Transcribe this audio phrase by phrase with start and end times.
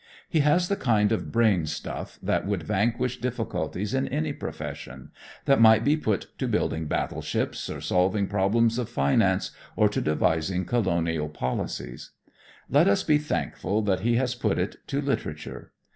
[0.27, 5.11] He has the kind of brain stuff that would vanquish difficulties in any profession,
[5.45, 10.65] that might be put to building battleships, or solving problems of finance, or to devising
[10.65, 12.13] colonial policies.
[12.67, 15.71] Let us be thankful that he has put it to literature.